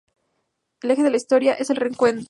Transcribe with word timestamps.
El 0.81 0.89
eje 0.89 1.03
de 1.03 1.11
la 1.11 1.17
historia 1.17 1.53
es 1.53 1.69
el 1.69 1.75
reencuentro. 1.75 2.19